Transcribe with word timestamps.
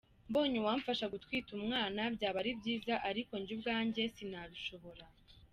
Mbonye 0.29 0.57
uwamfasha 0.59 1.05
gutwita 1.13 1.49
umwana 1.59 2.01
byaba 2.15 2.37
ari 2.41 2.51
byiza 2.59 2.93
ariko 3.09 3.33
njye 3.39 3.51
ubwanjye 3.57 4.03
sinabishobora. 4.15 5.03